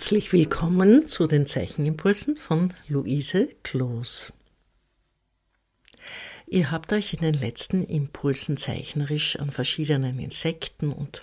Herzlich 0.00 0.32
willkommen 0.32 1.06
zu 1.06 1.26
den 1.26 1.46
Zeichenimpulsen 1.46 2.38
von 2.38 2.72
Luise 2.88 3.50
Kloos. 3.62 4.32
Ihr 6.46 6.70
habt 6.70 6.94
euch 6.94 7.12
in 7.12 7.20
den 7.20 7.34
letzten 7.34 7.84
Impulsen 7.84 8.56
zeichnerisch 8.56 9.36
an 9.36 9.50
verschiedenen 9.50 10.18
Insekten 10.18 10.90
und 10.90 11.22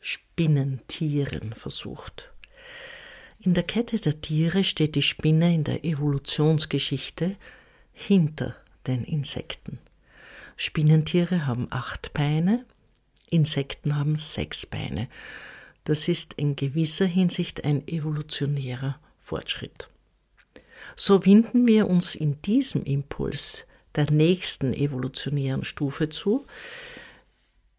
Spinnentieren 0.00 1.54
versucht. 1.54 2.32
In 3.38 3.54
der 3.54 3.62
Kette 3.62 4.00
der 4.00 4.20
Tiere 4.20 4.64
steht 4.64 4.96
die 4.96 5.02
Spinne 5.02 5.54
in 5.54 5.62
der 5.62 5.84
Evolutionsgeschichte 5.84 7.36
hinter 7.92 8.56
den 8.88 9.04
Insekten. 9.04 9.78
Spinnentiere 10.56 11.46
haben 11.46 11.68
acht 11.70 12.12
Beine, 12.12 12.64
Insekten 13.30 13.94
haben 13.96 14.16
sechs 14.16 14.66
Beine 14.66 15.06
das 15.86 16.08
ist 16.08 16.34
in 16.34 16.56
gewisser 16.56 17.06
Hinsicht 17.06 17.64
ein 17.64 17.86
evolutionärer 17.86 18.98
Fortschritt. 19.20 19.88
So 20.96 21.24
winden 21.24 21.66
wir 21.66 21.88
uns 21.88 22.16
in 22.16 22.42
diesem 22.42 22.82
Impuls 22.82 23.64
der 23.94 24.10
nächsten 24.10 24.74
evolutionären 24.74 25.62
Stufe 25.64 26.08
zu, 26.08 26.44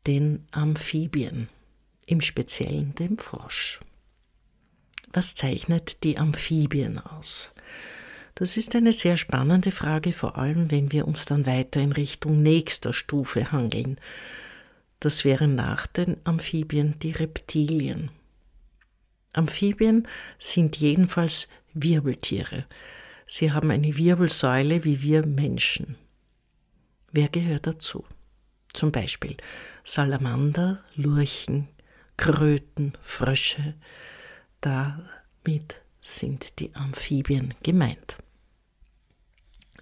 den 0.07 0.47
Amphibien, 0.51 1.49
im 2.05 2.21
Speziellen 2.21 2.95
dem 2.95 3.17
Frosch. 3.17 3.81
Was 5.11 5.35
zeichnet 5.35 6.03
die 6.03 6.17
Amphibien 6.17 6.99
aus? 6.99 7.51
Das 8.35 8.55
ist 8.55 8.73
eine 8.75 8.93
sehr 8.93 9.17
spannende 9.17 9.71
Frage, 9.71 10.13
vor 10.13 10.37
allem 10.37 10.71
wenn 10.71 10.93
wir 10.93 11.07
uns 11.07 11.25
dann 11.25 11.45
weiter 11.45 11.81
in 11.81 11.91
Richtung 11.91 12.41
nächster 12.41 12.93
Stufe 12.93 13.51
hangeln, 13.51 13.99
das 14.99 15.23
wären 15.23 15.55
nach 15.55 15.87
den 15.87 16.17
Amphibien 16.23 16.97
die 16.99 17.11
Reptilien. 17.11 18.09
Amphibien 19.33 20.07
sind 20.39 20.77
jedenfalls 20.77 21.47
Wirbeltiere. 21.73 22.65
Sie 23.27 23.51
haben 23.51 23.69
eine 23.71 23.97
Wirbelsäule 23.97 24.83
wie 24.83 25.01
wir 25.01 25.25
Menschen. 25.25 25.95
Wer 27.11 27.29
gehört 27.29 27.67
dazu? 27.67 28.05
Zum 28.73 28.91
Beispiel 28.91 29.37
Salamander, 29.83 30.83
Lurchen, 30.95 31.67
Kröten, 32.15 32.93
Frösche. 33.01 33.75
Damit 34.61 35.81
sind 36.01 36.59
die 36.59 36.73
Amphibien 36.75 37.53
gemeint. 37.63 38.17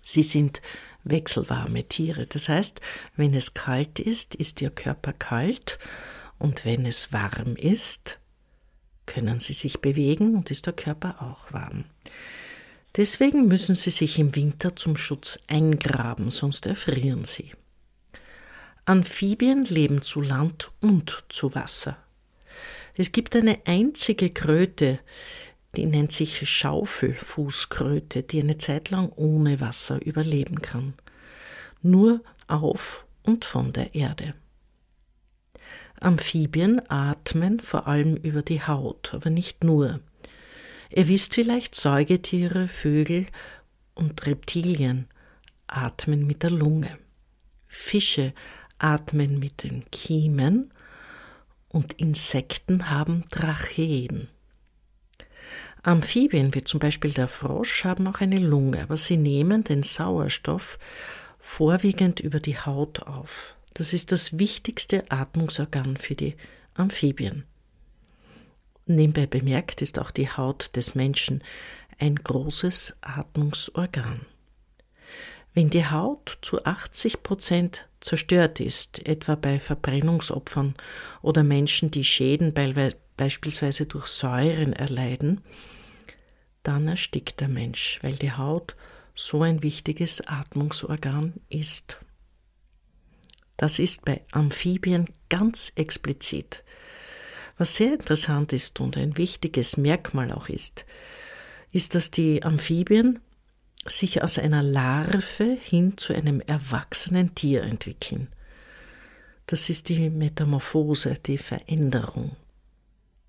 Sie 0.01 0.23
sind 0.23 0.61
wechselwarme 1.05 1.85
Tiere. 1.85 2.25
Das 2.27 2.49
heißt, 2.49 2.81
wenn 3.15 3.33
es 3.33 3.53
kalt 3.53 3.99
ist, 3.99 4.35
ist 4.35 4.61
ihr 4.61 4.71
Körper 4.71 5.13
kalt 5.13 5.79
und 6.37 6.65
wenn 6.65 6.85
es 6.85 7.13
warm 7.13 7.55
ist, 7.55 8.19
können 9.05 9.39
sie 9.39 9.53
sich 9.53 9.79
bewegen 9.79 10.35
und 10.35 10.51
ist 10.51 10.65
der 10.65 10.73
Körper 10.73 11.21
auch 11.21 11.53
warm. 11.53 11.85
Deswegen 12.97 13.47
müssen 13.47 13.75
sie 13.75 13.91
sich 13.91 14.19
im 14.19 14.35
Winter 14.35 14.75
zum 14.75 14.97
Schutz 14.97 15.39
eingraben, 15.47 16.29
sonst 16.29 16.65
erfrieren 16.65 17.25
sie. 17.25 17.51
Amphibien 18.85 19.65
leben 19.65 20.01
zu 20.01 20.21
Land 20.21 20.71
und 20.79 21.25
zu 21.29 21.53
Wasser. 21.55 21.97
Es 22.95 23.11
gibt 23.11 23.35
eine 23.35 23.59
einzige 23.65 24.29
Kröte, 24.29 24.99
die 25.75 25.85
nennt 25.85 26.11
sich 26.11 26.49
Schaufelfußkröte, 26.49 28.23
die 28.23 28.41
eine 28.41 28.57
Zeit 28.57 28.89
lang 28.89 29.11
ohne 29.15 29.61
Wasser 29.61 30.03
überleben 30.03 30.61
kann. 30.61 30.93
Nur 31.81 32.21
auf 32.47 33.05
und 33.23 33.45
von 33.45 33.73
der 33.73 33.93
Erde. 33.93 34.33
Amphibien 35.99 36.81
atmen 36.89 37.59
vor 37.59 37.87
allem 37.87 38.15
über 38.15 38.41
die 38.41 38.61
Haut, 38.61 39.13
aber 39.13 39.29
nicht 39.29 39.63
nur. 39.63 39.99
Ihr 40.89 41.07
wisst 41.07 41.33
vielleicht, 41.33 41.75
Säugetiere, 41.75 42.67
Vögel 42.67 43.27
und 43.93 44.25
Reptilien 44.25 45.07
atmen 45.67 46.27
mit 46.27 46.43
der 46.43 46.51
Lunge. 46.51 46.97
Fische 47.67 48.33
atmen 48.77 49.39
mit 49.39 49.63
den 49.63 49.89
Kiemen 49.91 50.71
und 51.69 51.93
Insekten 51.93 52.89
haben 52.89 53.25
Tracheen. 53.29 54.27
Amphibien, 55.85 56.55
wie 56.55 56.63
zum 56.63 56.79
Beispiel 56.79 57.11
der 57.11 57.27
Frosch, 57.27 57.83
haben 57.83 58.07
auch 58.07 58.19
eine 58.19 58.39
Lunge, 58.39 58.81
aber 58.81 58.97
sie 58.97 59.17
nehmen 59.17 59.63
den 59.63 59.83
Sauerstoff 59.83 60.79
vorwiegend 61.39 62.19
über 62.19 62.39
die 62.39 62.57
Haut 62.57 63.03
auf. 63.03 63.55
Das 63.75 63.93
ist 63.93 64.11
das 64.11 64.39
wichtigste 64.39 65.11
Atmungsorgan 65.11 65.97
für 65.97 66.15
die 66.15 66.35
Amphibien. 66.73 67.43
Nebenbei 68.87 69.27
bemerkt 69.27 69.83
ist 69.83 69.99
auch 69.99 70.09
die 70.09 70.27
Haut 70.27 70.75
des 70.75 70.95
Menschen 70.95 71.43
ein 71.99 72.15
großes 72.15 72.97
Atmungsorgan. 73.01 74.21
Wenn 75.53 75.69
die 75.69 75.85
Haut 75.85 76.39
zu 76.41 76.65
80 76.65 77.21
Prozent 77.21 77.87
zerstört 77.99 78.59
ist, 78.59 79.05
etwa 79.07 79.35
bei 79.35 79.59
Verbrennungsopfern 79.59 80.73
oder 81.21 81.43
Menschen, 81.43 81.91
die 81.91 82.03
Schäden 82.03 82.55
beispielsweise 83.17 83.85
durch 83.85 84.07
Säuren 84.07 84.73
erleiden, 84.73 85.41
dann 86.67 86.87
erstickt 86.87 87.39
der 87.39 87.47
Mensch, 87.47 87.99
weil 88.01 88.13
die 88.13 88.31
Haut 88.31 88.75
so 89.15 89.43
ein 89.43 89.63
wichtiges 89.63 90.27
Atmungsorgan 90.27 91.33
ist. 91.49 91.99
Das 93.57 93.79
ist 93.79 94.03
bei 94.03 94.21
Amphibien 94.31 95.07
ganz 95.29 95.71
explizit. 95.75 96.63
Was 97.57 97.75
sehr 97.75 97.93
interessant 97.93 98.51
ist 98.51 98.79
und 98.81 98.97
ein 98.97 99.17
wichtiges 99.17 99.77
Merkmal 99.77 100.31
auch 100.33 100.49
ist, 100.49 100.85
ist, 101.71 101.95
dass 101.95 102.11
die 102.11 102.43
Amphibien 102.43 103.19
sich 103.85 104.21
aus 104.21 104.37
einer 104.37 104.63
Larve 104.63 105.57
hin 105.61 105.97
zu 105.97 106.13
einem 106.13 106.41
erwachsenen 106.41 107.35
Tier 107.35 107.63
entwickeln. 107.63 108.27
Das 109.47 109.69
ist 109.69 109.89
die 109.89 110.09
Metamorphose, 110.09 111.13
die 111.13 111.37
Veränderung. 111.37 112.35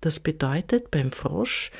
Das 0.01 0.19
bedeutet 0.19 0.91
beim 0.91 1.11
Frosch, 1.11 1.71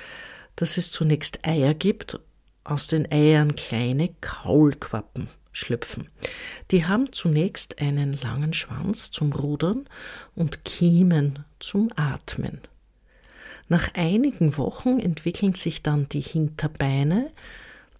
dass 0.57 0.77
es 0.77 0.91
zunächst 0.91 1.47
Eier 1.47 1.73
gibt, 1.73 2.19
aus 2.65 2.87
den 2.87 3.09
Eiern 3.09 3.55
kleine 3.55 4.09
Kaulquappen 4.19 5.29
schlüpfen. 5.53 6.09
Die 6.71 6.85
haben 6.85 7.13
zunächst 7.13 7.79
einen 7.79 8.13
langen 8.13 8.53
Schwanz 8.53 9.09
zum 9.11 9.31
Rudern 9.31 9.87
und 10.35 10.65
Kiemen 10.65 11.45
zum 11.59 11.89
Atmen. 11.95 12.59
Nach 13.69 13.93
einigen 13.93 14.57
Wochen 14.57 14.99
entwickeln 14.99 15.53
sich 15.53 15.81
dann 15.81 16.07
die 16.09 16.21
Hinterbeine, 16.21 17.31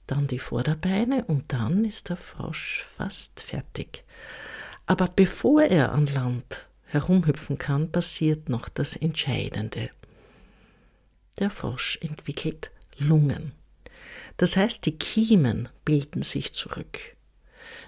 dann 0.06 0.28
die 0.28 0.40
Vorderbeine 0.40 1.26
und 1.26 1.52
dann 1.52 1.84
ist 1.84 2.10
der 2.10 2.18
Frosch 2.18 2.84
fast 2.84 3.42
fertig. 3.42 4.04
Aber 4.86 5.10
bevor 5.14 5.64
er 5.64 5.92
an 5.92 6.06
Land 6.06 6.68
herumhüpfen 6.86 7.58
kann, 7.58 7.92
passiert 7.92 8.48
noch 8.50 8.70
das 8.70 8.96
Entscheidende. 8.96 9.90
Der 11.40 11.50
Frosch 11.50 12.00
entwickelt 12.02 12.72
Lungen. 12.98 13.52
Das 14.38 14.56
heißt, 14.56 14.86
die 14.86 14.98
Kiemen 14.98 15.70
bilden 15.86 16.22
sich 16.22 16.54
zurück. 16.54 17.00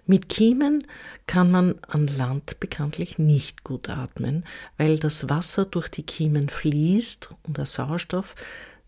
Mit 0.05 0.29
Kiemen 0.29 0.87
kann 1.27 1.51
man 1.51 1.79
an 1.87 2.07
Land 2.07 2.59
bekanntlich 2.59 3.19
nicht 3.19 3.63
gut 3.63 3.89
atmen, 3.89 4.45
weil 4.77 4.97
das 4.97 5.29
Wasser 5.29 5.65
durch 5.65 5.87
die 5.87 6.03
Kiemen 6.03 6.49
fließt 6.49 7.29
und 7.43 7.57
der 7.57 7.65
Sauerstoff, 7.65 8.35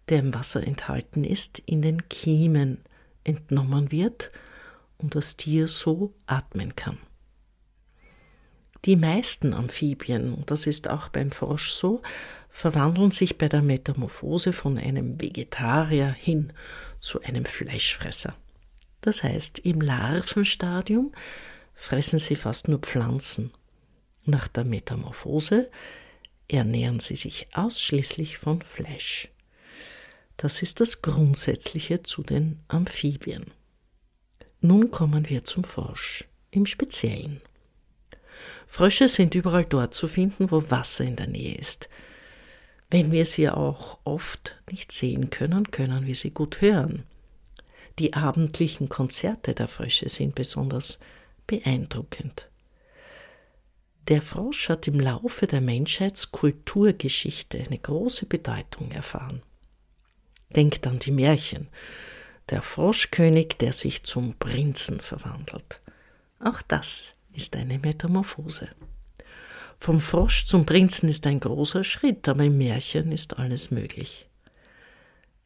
der 0.09 0.19
im 0.19 0.33
Wasser 0.33 0.63
enthalten 0.63 1.23
ist, 1.23 1.59
in 1.59 1.81
den 1.81 2.07
Kiemen 2.09 2.79
entnommen 3.23 3.91
wird 3.91 4.31
und 4.97 5.15
das 5.15 5.37
Tier 5.37 5.67
so 5.67 6.13
atmen 6.25 6.75
kann. 6.75 6.97
Die 8.85 8.95
meisten 8.95 9.53
Amphibien, 9.53 10.33
und 10.33 10.49
das 10.49 10.65
ist 10.65 10.89
auch 10.89 11.09
beim 11.09 11.29
Frosch 11.31 11.69
so, 11.71 12.01
verwandeln 12.51 13.11
sich 13.11 13.37
bei 13.37 13.49
der 13.49 13.61
Metamorphose 13.61 14.53
von 14.53 14.77
einem 14.77 15.19
Vegetarier 15.19 16.11
hin 16.11 16.53
zu 16.99 17.21
einem 17.21 17.45
Fleischfresser. 17.45 18.35
Das 19.01 19.23
heißt, 19.23 19.59
im 19.59 19.81
Larvenstadium 19.81 21.11
fressen 21.73 22.19
sie 22.19 22.35
fast 22.35 22.67
nur 22.67 22.79
Pflanzen. 22.79 23.51
Nach 24.25 24.47
der 24.47 24.65
Metamorphose 24.65 25.71
ernähren 26.47 26.99
sie 26.99 27.15
sich 27.15 27.47
ausschließlich 27.53 28.37
von 28.37 28.61
Fleisch. 28.61 29.29
Das 30.37 30.61
ist 30.61 30.79
das 30.79 31.01
Grundsätzliche 31.01 32.03
zu 32.03 32.21
den 32.23 32.59
Amphibien. 32.67 33.45
Nun 34.59 34.91
kommen 34.91 35.29
wir 35.29 35.43
zum 35.43 35.63
Frosch 35.63 36.25
im 36.51 36.65
Speziellen. 36.65 37.41
Frösche 38.67 39.07
sind 39.07 39.33
überall 39.33 39.65
dort 39.65 39.93
zu 39.95 40.07
finden, 40.07 40.51
wo 40.51 40.69
Wasser 40.69 41.03
in 41.03 41.15
der 41.15 41.27
Nähe 41.27 41.55
ist. 41.55 41.89
Wenn 42.91 43.11
wir 43.13 43.25
sie 43.25 43.49
auch 43.49 43.99
oft 44.03 44.57
nicht 44.69 44.91
sehen 44.91 45.29
können, 45.29 45.71
können 45.71 46.05
wir 46.05 46.15
sie 46.15 46.31
gut 46.31 46.59
hören. 46.59 47.05
Die 47.99 48.13
abendlichen 48.13 48.89
Konzerte 48.89 49.55
der 49.55 49.69
Frösche 49.69 50.09
sind 50.09 50.35
besonders 50.35 50.99
beeindruckend. 51.47 52.49
Der 54.09 54.21
Frosch 54.21 54.67
hat 54.67 54.89
im 54.89 54.99
Laufe 54.99 55.47
der 55.47 55.61
Menschheitskulturgeschichte 55.61 57.59
eine 57.59 57.77
große 57.77 58.25
Bedeutung 58.25 58.91
erfahren. 58.91 59.41
Denkt 60.53 60.85
an 60.85 60.99
die 60.99 61.11
Märchen. 61.11 61.69
Der 62.49 62.61
Froschkönig, 62.61 63.55
der 63.59 63.71
sich 63.71 64.03
zum 64.03 64.37
Prinzen 64.37 64.99
verwandelt. 64.99 65.79
Auch 66.39 66.61
das 66.61 67.13
ist 67.31 67.55
eine 67.55 67.79
Metamorphose. 67.79 68.67
Vom 69.81 69.99
Frosch 69.99 70.45
zum 70.45 70.67
Prinzen 70.67 71.09
ist 71.09 71.25
ein 71.25 71.39
großer 71.39 71.83
Schritt, 71.83 72.27
aber 72.27 72.43
im 72.43 72.59
Märchen 72.59 73.11
ist 73.11 73.39
alles 73.39 73.71
möglich. 73.71 74.27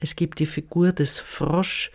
Es 0.01 0.17
gibt 0.17 0.39
die 0.39 0.45
Figur 0.45 0.91
des 0.91 1.19
Frosch, 1.19 1.89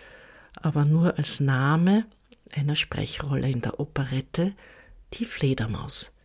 aber 0.55 0.87
nur 0.87 1.19
als 1.19 1.41
Name 1.41 2.07
einer 2.53 2.77
Sprechrolle 2.77 3.51
in 3.51 3.61
der 3.61 3.79
Operette, 3.79 4.55
die 5.13 5.27
Fledermaus. 5.27 6.17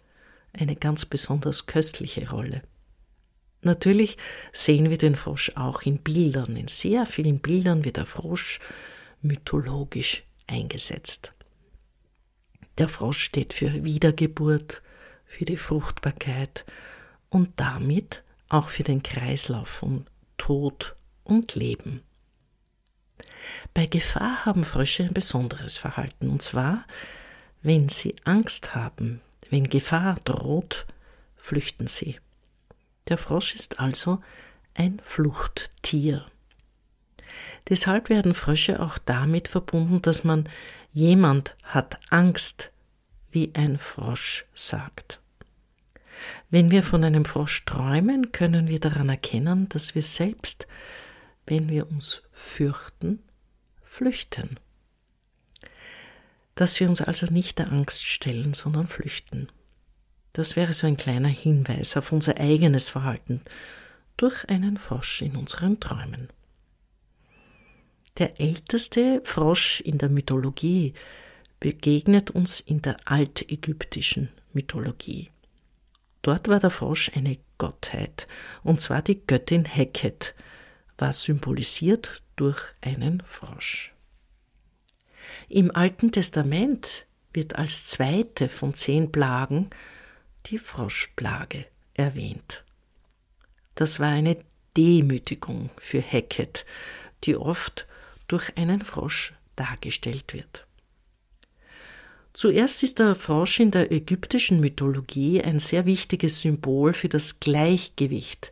Eine 0.53 0.77
ganz 0.77 1.03
besonders 1.03 1.65
köstliche 1.65 2.29
Rolle. 2.29 2.61
Natürlich 3.61 4.15
sehen 4.53 4.89
wir 4.89 4.97
den 4.97 5.15
Frosch 5.15 5.51
auch 5.55 5.81
in 5.81 5.97
Bildern. 5.97 6.55
In 6.55 6.69
sehr 6.69 7.05
vielen 7.05 7.39
Bildern 7.39 7.83
wird 7.83 7.97
der 7.97 8.05
Frosch 8.05 8.61
mythologisch 9.21 10.23
eingesetzt. 10.47 11.33
Der 12.77 12.87
Frosch 12.87 13.19
steht 13.19 13.51
für 13.51 13.83
Wiedergeburt, 13.83 14.81
für 15.35 15.43
die 15.43 15.57
Fruchtbarkeit 15.57 16.63
und 17.29 17.59
damit 17.59 18.23
auch 18.47 18.69
für 18.69 18.83
den 18.83 19.03
Kreislauf 19.03 19.67
von 19.67 20.05
Tod 20.37 20.95
und 21.25 21.55
Leben. 21.55 22.01
Bei 23.73 23.85
Gefahr 23.85 24.45
haben 24.45 24.63
Frösche 24.63 25.03
ein 25.03 25.13
besonderes 25.13 25.75
Verhalten, 25.75 26.29
und 26.29 26.41
zwar, 26.41 26.85
wenn 27.61 27.89
sie 27.89 28.15
Angst 28.23 28.75
haben, 28.75 29.19
wenn 29.49 29.69
Gefahr 29.69 30.15
droht, 30.23 30.85
flüchten 31.35 31.87
sie. 31.87 32.17
Der 33.09 33.17
Frosch 33.17 33.55
ist 33.55 33.81
also 33.81 34.21
ein 34.73 35.01
Fluchttier. 35.03 36.25
Deshalb 37.67 38.07
werden 38.07 38.33
Frösche 38.33 38.81
auch 38.81 38.97
damit 38.97 39.49
verbunden, 39.49 40.01
dass 40.01 40.23
man 40.23 40.47
jemand 40.93 41.57
hat 41.63 41.99
Angst, 42.09 42.71
wie 43.31 43.51
ein 43.53 43.77
Frosch 43.77 44.45
sagt. 44.53 45.19
Wenn 46.49 46.71
wir 46.71 46.83
von 46.83 47.03
einem 47.03 47.25
Frosch 47.25 47.65
träumen, 47.65 48.31
können 48.31 48.67
wir 48.67 48.79
daran 48.79 49.09
erkennen, 49.09 49.69
dass 49.69 49.95
wir 49.95 50.01
selbst, 50.01 50.67
wenn 51.45 51.69
wir 51.69 51.89
uns 51.89 52.23
fürchten, 52.31 53.19
flüchten. 53.83 54.59
Dass 56.55 56.79
wir 56.79 56.89
uns 56.89 57.01
also 57.01 57.27
nicht 57.27 57.59
der 57.59 57.71
Angst 57.71 58.05
stellen, 58.05 58.53
sondern 58.53 58.87
flüchten. 58.87 59.49
Das 60.33 60.55
wäre 60.55 60.73
so 60.73 60.87
ein 60.87 60.97
kleiner 60.97 61.29
Hinweis 61.29 61.95
auf 61.95 62.11
unser 62.11 62.37
eigenes 62.37 62.89
Verhalten 62.89 63.41
durch 64.17 64.47
einen 64.49 64.77
Frosch 64.77 65.21
in 65.21 65.35
unseren 65.35 65.79
Träumen. 65.79 66.29
Der 68.17 68.39
älteste 68.39 69.21
Frosch 69.23 69.81
in 69.81 69.97
der 69.97 70.09
Mythologie 70.09 70.93
begegnet 71.59 72.31
uns 72.31 72.59
in 72.59 72.81
der 72.81 72.97
altägyptischen 73.05 74.29
Mythologie. 74.53 75.31
Dort 76.25 76.47
war 76.47 76.59
der 76.59 76.71
Frosch 76.71 77.11
eine 77.13 77.37
Gottheit, 77.59 78.27
und 78.63 78.81
zwar 78.81 79.03
die 79.03 79.27
Göttin 79.27 79.63
Heket, 79.63 80.33
war 80.97 81.13
symbolisiert 81.13 82.23
durch 82.35 82.59
einen 82.81 83.21
Frosch. 83.21 83.93
Im 85.49 85.69
Alten 85.69 86.11
Testament 86.11 87.05
wird 87.31 87.57
als 87.57 87.85
zweite 87.85 88.49
von 88.49 88.73
zehn 88.73 89.11
Plagen 89.11 89.69
die 90.47 90.57
Froschplage 90.57 91.67
erwähnt. 91.93 92.63
Das 93.75 93.99
war 93.99 94.09
eine 94.09 94.43
Demütigung 94.75 95.69
für 95.77 96.01
Heket, 96.01 96.65
die 97.25 97.37
oft 97.37 97.85
durch 98.27 98.57
einen 98.57 98.81
Frosch 98.81 99.35
dargestellt 99.55 100.33
wird. 100.33 100.64
Zuerst 102.35 102.83
ist 102.83 102.99
der 102.99 103.15
Frosch 103.15 103.61
in 103.61 103.71
der 103.71 103.93
ägyptischen 103.93 104.59
Mythologie 104.59 105.41
ein 105.41 105.57
sehr 105.57 105.85
wichtiges 105.85 106.41
Symbol 106.41 106.93
für 106.93 107.07
das 107.07 107.39
Gleichgewicht 107.39 108.51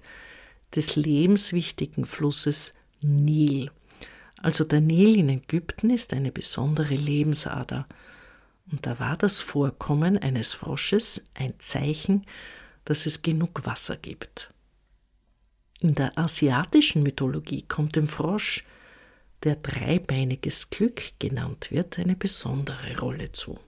des 0.74 0.96
lebenswichtigen 0.96 2.06
Flusses 2.06 2.74
Nil. 3.02 3.72
Also 4.38 4.64
der 4.64 4.80
Nil 4.80 5.18
in 5.18 5.28
Ägypten 5.28 5.90
ist 5.90 6.14
eine 6.14 6.32
besondere 6.32 6.96
Lebensader, 6.96 7.86
und 8.72 8.86
da 8.86 9.00
war 9.00 9.18
das 9.18 9.42
Vorkommen 9.42 10.18
eines 10.18 10.54
Frosches 10.54 11.28
ein 11.34 11.54
Zeichen, 11.60 12.26
dass 12.86 13.06
es 13.06 13.22
genug 13.22 13.66
Wasser 13.66 13.98
gibt. 13.98 14.54
In 15.82 15.94
der 15.96 16.18
asiatischen 16.18 17.04
Mythologie 17.04 17.64
kommt 17.64 17.98
dem 17.98 18.08
Frosch, 18.08 18.64
der 19.44 19.58
dreibeiniges 19.58 20.70
Glück 20.70 21.20
genannt 21.20 21.70
wird, 21.70 22.00
eine 22.00 22.16
besondere 22.16 22.98
Rolle 22.98 23.34
zu. 23.34 23.60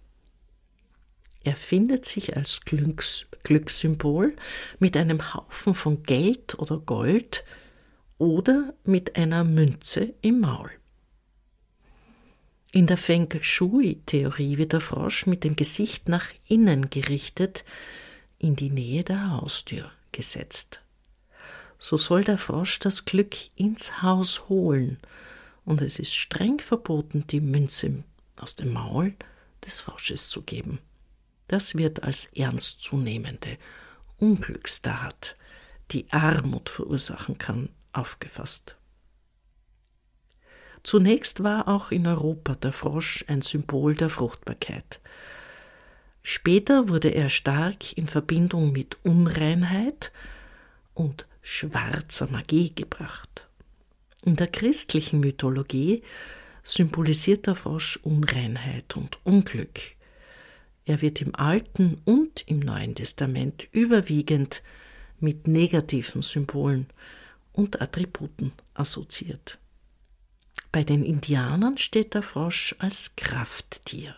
Er 1.46 1.56
findet 1.56 2.06
sich 2.08 2.36
als 2.36 2.62
Glücks 2.62 3.28
Glückssymbol 3.44 4.36
mit 4.80 4.98
einem 4.98 5.36
Haufen 5.36 5.76
von 5.76 6.02
Geld 6.02 6.58
oder 6.58 6.80
Gold 6.80 7.46
oder 8.18 8.74
mit 8.84 9.16
einer 9.16 9.44
Münze 9.44 10.16
im 10.22 10.40
Maul. 10.40 10.72
In 12.72 12.88
der 12.88 12.98
Feng 12.98 13.30
Shui-Theorie 13.40 14.58
wird 14.58 14.74
der 14.74 14.82
Frosch 14.82 15.28
mit 15.28 15.44
dem 15.44 15.56
Gesicht 15.56 16.10
nach 16.10 16.26
innen 16.48 16.90
gerichtet 16.90 17.64
in 18.40 18.56
die 18.56 18.72
Nähe 18.72 19.04
der 19.04 19.30
Haustür 19.30 19.92
gesetzt. 20.12 20.80
So 21.78 21.96
soll 21.96 22.24
der 22.24 22.40
Frosch 22.40 22.80
das 22.80 23.06
Glück 23.06 23.36
ins 23.56 24.02
Haus 24.02 24.50
holen, 24.50 24.98
und 25.64 25.82
es 25.82 26.00
ist 26.00 26.16
streng 26.16 26.60
verboten, 26.60 27.26
die 27.28 27.42
Münze 27.42 28.04
aus 28.36 28.56
dem 28.56 28.74
Maul 28.74 29.14
des 29.64 29.82
Frosches 29.82 30.28
zu 30.28 30.42
geben. 30.42 30.80
Das 31.48 31.76
wird 31.76 32.04
als 32.04 32.26
ernstzunehmende 32.28 33.58
Unglückstat, 34.18 35.36
die 35.92 36.12
Armut 36.12 36.70
verursachen 36.70 37.38
kann, 37.38 37.70
aufgefasst. 37.94 38.76
Zunächst 40.84 41.44
war 41.44 41.68
auch 41.68 41.92
in 41.92 42.06
Europa 42.06 42.56
der 42.56 42.72
Frosch 42.72 43.26
ein 43.28 43.42
Symbol 43.42 43.96
der 43.96 44.10
Fruchtbarkeit. 44.10 45.00
Später 46.22 46.90
wurde 46.90 47.10
er 47.10 47.30
stark 47.30 47.98
in 47.98 48.08
Verbindung 48.08 48.72
mit 48.72 48.98
Unreinheit 49.04 50.12
und 50.94 51.28
schwarzer 51.42 52.28
Magie 52.28 52.74
gebracht. 52.74 53.48
In 54.24 54.36
der 54.36 54.48
christlichen 54.48 55.20
Mythologie 55.20 56.02
symbolisiert 56.64 57.46
der 57.46 57.56
Frosch 57.56 57.98
Unreinheit 58.04 58.96
und 58.96 59.20
Unglück. 59.24 59.96
Er 60.86 61.02
wird 61.02 61.22
im 61.22 61.36
Alten 61.36 62.00
und 62.06 62.48
im 62.48 62.60
Neuen 62.60 62.96
Testament 62.96 63.68
überwiegend 63.72 64.62
mit 65.20 65.48
negativen 65.48 66.22
Symbolen 66.22 66.88
und 67.54 67.82
Attributen 67.82 68.54
assoziiert. 68.76 69.58
Bei 70.72 70.84
den 70.84 71.04
Indianern 71.04 71.78
steht 71.78 72.14
der 72.14 72.22
Frosch 72.22 72.76
als 72.80 73.16
Krafttier 73.16 74.14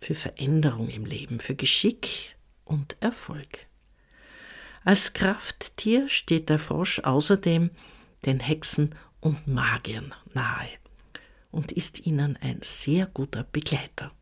für 0.00 0.14
Veränderung 0.14 0.88
im 0.88 1.04
Leben, 1.04 1.40
für 1.40 1.54
Geschick 1.54 2.36
und 2.64 2.96
Erfolg. 3.00 3.66
Als 4.84 5.12
Krafttier 5.12 6.08
steht 6.08 6.48
der 6.48 6.60
Frosch 6.60 7.00
außerdem 7.00 7.70
den 8.24 8.40
Hexen 8.40 8.94
und 9.20 9.48
Magiern 9.48 10.14
nahe 10.32 10.68
und 11.50 11.72
ist 11.72 12.06
ihnen 12.06 12.38
ein 12.40 12.60
sehr 12.62 13.06
guter 13.06 13.42
Begleiter. 13.42 14.12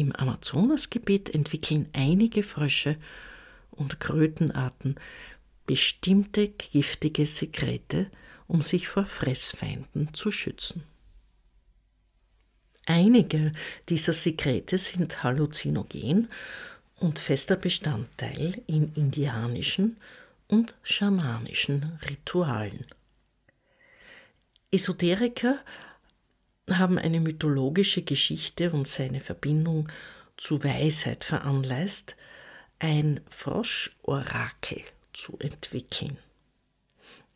Im 0.00 0.16
Amazonasgebiet 0.16 1.28
entwickeln 1.28 1.86
einige 1.92 2.42
Frösche 2.42 2.96
und 3.70 4.00
Krötenarten 4.00 4.94
bestimmte 5.66 6.48
giftige 6.48 7.26
Sekrete, 7.26 8.10
um 8.46 8.62
sich 8.62 8.88
vor 8.88 9.04
Fressfeinden 9.04 10.14
zu 10.14 10.30
schützen. 10.30 10.84
Einige 12.86 13.52
dieser 13.90 14.14
Sekrete 14.14 14.78
sind 14.78 15.22
halluzinogen 15.22 16.30
und 16.96 17.18
fester 17.18 17.56
Bestandteil 17.56 18.62
in 18.66 18.94
indianischen 18.94 19.98
und 20.48 20.74
schamanischen 20.82 21.98
Ritualen. 22.08 22.86
Esoteriker 24.72 25.58
haben 26.78 26.98
eine 26.98 27.20
mythologische 27.20 28.02
Geschichte 28.02 28.70
und 28.72 28.88
seine 28.88 29.20
Verbindung 29.20 29.88
zu 30.36 30.62
Weisheit 30.64 31.24
veranlasst, 31.24 32.16
ein 32.78 33.20
Froschorakel 33.28 34.82
zu 35.12 35.38
entwickeln. 35.38 36.18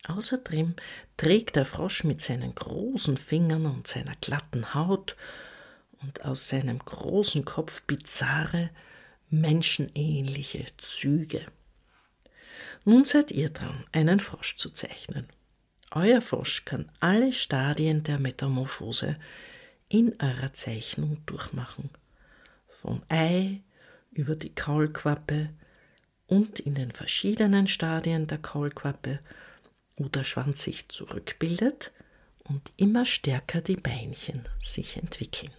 Außerdem 0.07 0.75
trägt 1.17 1.57
der 1.57 1.65
Frosch 1.65 2.05
mit 2.05 2.21
seinen 2.21 2.55
großen 2.55 3.17
Fingern 3.17 3.67
und 3.67 3.87
seiner 3.87 4.15
glatten 4.21 4.75
Haut 4.75 5.17
und 6.03 6.25
aus 6.25 6.49
seinem 6.49 6.79
großen 6.79 7.45
Kopf 7.45 7.83
bizarre, 7.83 8.71
menschenähnliche 9.31 10.67
Züge. 10.77 11.47
Nun 12.85 13.05
seid 13.05 13.33
ihr 13.33 13.49
dran, 13.49 13.85
einen 13.93 14.21
Frosch 14.21 14.57
zu 14.57 14.71
zeichnen. 14.71 15.27
Euer 15.97 16.21
Frosch 16.21 16.65
kann 16.65 16.91
alle 16.99 17.33
Stadien 17.33 18.03
der 18.03 18.19
Metamorphose 18.19 19.17
in 19.89 20.21
eurer 20.21 20.53
Zeichnung 20.53 21.25
durchmachen. 21.25 21.89
Vom 22.67 23.05
Ei 23.09 23.61
über 24.11 24.35
die 24.35 24.53
Kaulquappe 24.53 25.51
und 26.27 26.59
in 26.59 26.75
den 26.75 26.91
verschiedenen 26.91 27.69
Stadien 27.69 28.27
der 28.27 28.39
Kaulquappe, 28.39 29.21
wo 29.97 30.09
der 30.09 30.25
Schwanz 30.25 30.65
sich 30.65 30.89
zurückbildet 30.89 31.93
und 32.43 32.73
immer 32.77 33.07
stärker 33.07 33.61
die 33.61 33.77
Beinchen 33.77 34.43
sich 34.59 34.97
entwickeln. 34.97 35.53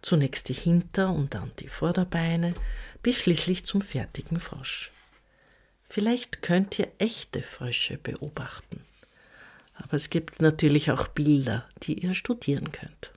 Zunächst 0.00 0.48
die 0.48 0.54
Hinter- 0.54 1.12
und 1.12 1.34
dann 1.34 1.52
die 1.58 1.68
Vorderbeine, 1.68 2.54
bis 3.02 3.18
schließlich 3.18 3.66
zum 3.66 3.82
fertigen 3.82 4.40
Frosch. 4.40 4.92
Vielleicht 5.90 6.40
könnt 6.40 6.78
ihr 6.78 6.90
echte 6.96 7.42
Frösche 7.42 7.98
beobachten. 7.98 8.82
Aber 9.82 9.94
es 9.94 10.10
gibt 10.10 10.40
natürlich 10.40 10.90
auch 10.90 11.08
Bilder, 11.08 11.68
die 11.82 12.04
ihr 12.04 12.14
studieren 12.14 12.72
könnt. 12.72 13.12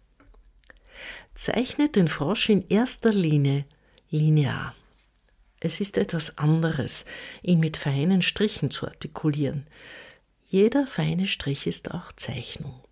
Zeichnet 1.36 1.96
den 1.96 2.08
Frosch 2.08 2.50
in 2.50 2.68
erster 2.70 3.12
Linie 3.12 3.66
linear. 4.10 4.76
Es 5.60 5.80
ist 5.80 5.98
etwas 5.98 6.38
anderes, 6.38 7.06
ihn 7.42 7.60
mit 7.60 7.78
feinen 7.78 8.22
Strichen 8.22 8.70
zu 8.70 8.88
artikulieren. 8.88 9.66
Jeder 10.48 10.86
feine 10.86 11.26
Strich 11.26 11.68
ist 11.68 11.92
auch 11.92 12.12
Zeichnung, 12.12 12.84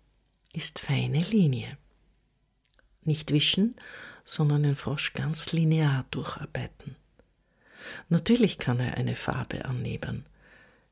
ist 0.52 0.78
feine 0.78 1.20
Linie. 1.20 1.76
Nicht 3.04 3.30
wischen, 3.32 3.76
sondern 4.24 4.62
den 4.62 4.76
Frosch 4.76 5.12
ganz 5.12 5.52
linear 5.52 6.06
durcharbeiten. 6.10 6.96
Natürlich 8.08 8.58
kann 8.58 8.80
er 8.80 8.96
eine 8.96 9.16
Farbe 9.16 9.64
annehmen. 9.64 10.26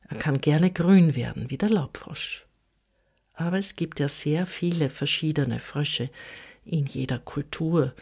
Er 0.09 0.17
kann 0.19 0.41
gerne 0.41 0.71
grün 0.71 1.15
werden, 1.15 1.51
wie 1.51 1.59
der 1.59 1.71
Laubfrosch. 1.71 2.47
Aber 3.41 3.59
es 3.59 3.75
gibt 3.75 4.01
ja 4.01 4.09
sehr 4.11 4.45
viele 4.45 4.91
verschiedene 4.91 5.61
Frösche 5.61 6.11
in 6.67 6.85
jeder 6.85 7.19
Kultur, 7.19 7.95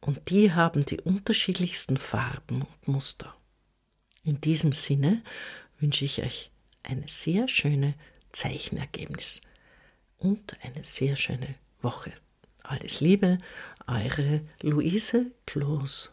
und 0.00 0.28
die 0.28 0.52
haben 0.52 0.84
die 0.84 1.00
unterschiedlichsten 1.00 1.96
Farben 1.96 2.62
und 2.62 2.88
Muster. 2.88 3.32
In 4.24 4.40
diesem 4.40 4.72
Sinne 4.72 5.22
wünsche 5.78 6.04
ich 6.04 6.20
euch 6.20 6.50
eine 6.82 7.06
sehr 7.06 7.46
schöne 7.46 7.94
Zeichenergebnis 8.32 9.40
und 10.18 10.56
eine 10.62 10.82
sehr 10.82 11.14
schöne 11.14 11.54
Woche. 11.80 12.12
Alles 12.64 13.00
Liebe, 13.00 13.38
eure 13.86 14.40
Luise 14.62 15.30
Kloos. 15.46 16.12